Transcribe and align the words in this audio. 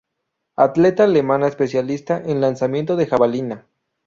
Atleta 0.55 1.03
alemana 1.03 1.45
especialista 1.47 2.17
en 2.25 2.41
lanzamiento 2.41 2.95
de 2.95 3.05
jabalina. 3.05 3.67